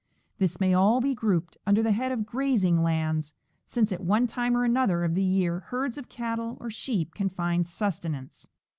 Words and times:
This 0.39 0.59
may 0.59 0.73
all 0.73 0.99
be 0.99 1.13
grouped 1.13 1.59
under 1.67 1.83
the 1.83 1.91
head 1.91 2.11
of 2.11 2.25
grazing 2.25 2.81
lands, 2.81 3.35
since 3.67 3.91
at 3.91 4.01
one 4.01 4.25
time 4.25 4.57
or 4.57 4.63
another 4.63 5.03
of 5.03 5.13
the 5.13 5.21
year 5.21 5.59
herds 5.67 5.95
of 5.95 6.09
cattle 6.09 6.57
or 6.59 6.71
sheep 6.71 7.13
can 7.13 7.29
find 7.29 7.67
sustenance. 7.67 8.47